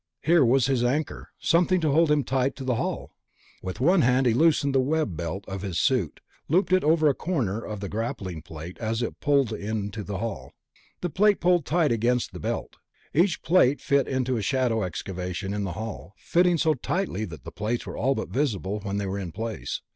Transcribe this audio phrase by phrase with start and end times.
[0.23, 3.11] Here was his anchor, something to hold him tight to the hull!
[3.61, 7.13] With one hand he loosened the web belt of his suit, looped it over a
[7.13, 10.53] corner of the grappling plate as it pulled in to the hull.
[11.01, 12.77] The plate pulled tight against the belt.
[13.13, 17.51] Each plate fit into a shallow excavation in the hull, fitting so tightly that the
[17.51, 19.81] plates were all but invisible when they were in place.